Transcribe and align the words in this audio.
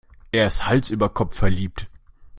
Er 0.31 0.47
ist 0.47 0.65
Hals 0.67 0.89
über 0.89 1.09
Kopf 1.09 1.35
verliebt. 1.35 1.87